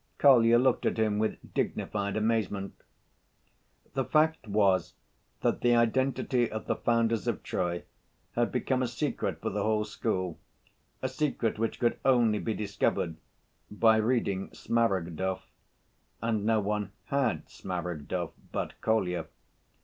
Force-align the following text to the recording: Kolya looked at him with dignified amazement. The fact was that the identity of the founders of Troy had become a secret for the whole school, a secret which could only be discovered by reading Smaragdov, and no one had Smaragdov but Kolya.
Kolya 0.17 0.57
looked 0.57 0.87
at 0.87 0.97
him 0.97 1.19
with 1.19 1.37
dignified 1.53 2.17
amazement. 2.17 2.73
The 3.93 4.03
fact 4.03 4.47
was 4.47 4.95
that 5.41 5.61
the 5.61 5.75
identity 5.75 6.49
of 6.51 6.65
the 6.65 6.75
founders 6.75 7.27
of 7.27 7.43
Troy 7.43 7.83
had 8.31 8.51
become 8.51 8.81
a 8.81 8.87
secret 8.87 9.39
for 9.43 9.51
the 9.51 9.61
whole 9.61 9.83
school, 9.85 10.39
a 11.03 11.07
secret 11.07 11.59
which 11.59 11.79
could 11.79 11.99
only 12.03 12.39
be 12.39 12.55
discovered 12.55 13.17
by 13.69 13.97
reading 13.97 14.49
Smaragdov, 14.53 15.41
and 16.19 16.47
no 16.47 16.59
one 16.61 16.93
had 17.05 17.47
Smaragdov 17.47 18.31
but 18.51 18.81
Kolya. 18.81 19.27